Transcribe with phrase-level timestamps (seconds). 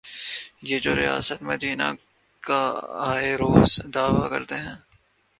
[0.61, 1.87] یہ جو ریاست مدینہ
[2.43, 2.61] کا
[3.11, 4.75] آئے روز دعوی کرتے ہیں۔